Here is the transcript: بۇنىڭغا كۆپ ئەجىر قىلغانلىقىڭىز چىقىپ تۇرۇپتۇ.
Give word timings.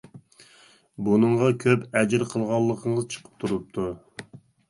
بۇنىڭغا 1.07 1.49
كۆپ 1.65 1.83
ئەجىر 2.01 2.25
قىلغانلىقىڭىز 2.31 3.07
چىقىپ 3.15 3.35
تۇرۇپتۇ. 3.45 3.85